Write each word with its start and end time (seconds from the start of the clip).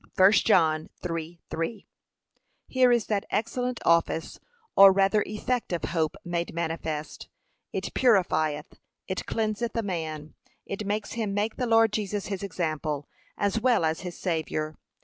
(1 0.15 0.31
John 0.31 0.89
3:3) 1.03 1.85
Here 2.65 2.91
is 2.91 3.05
that 3.05 3.27
excellent 3.29 3.79
office, 3.85 4.39
or 4.75 4.91
rather 4.91 5.21
effect 5.27 5.71
of 5.71 5.83
hope 5.83 6.15
made 6.25 6.55
manifest, 6.55 7.29
it 7.71 7.93
purifieth, 7.93 8.79
it 9.07 9.27
cleanseth 9.27 9.75
a 9.77 9.83
man; 9.83 10.33
it 10.65 10.87
makes 10.87 11.11
him 11.11 11.35
make 11.35 11.57
the 11.57 11.67
Lord 11.67 11.93
Jesus 11.93 12.25
his 12.25 12.41
example, 12.41 13.07
as 13.37 13.59
well 13.61 13.85
as 13.85 13.99
his 13.99 14.17
Saviour. 14.17 14.75